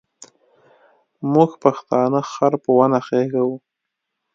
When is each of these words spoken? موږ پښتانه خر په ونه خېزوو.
موږ 1.33 1.51
پښتانه 1.63 2.19
خر 2.31 2.53
په 2.63 2.69
ونه 2.77 2.99
خېزوو. 3.07 3.55